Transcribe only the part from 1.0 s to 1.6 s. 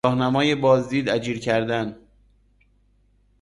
اجیر